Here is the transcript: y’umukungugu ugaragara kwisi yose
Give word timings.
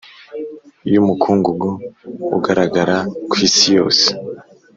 y’umukungugu 0.91 1.69
ugaragara 2.37 2.97
kwisi 3.29 3.65
yose 3.77 4.07